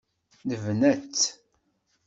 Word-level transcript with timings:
Nebna-tt. 0.47 1.23